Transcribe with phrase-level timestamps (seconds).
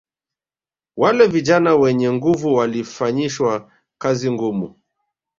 [0.97, 4.75] Wale vijana wenye nguvu walifanyishwa kazi ngumu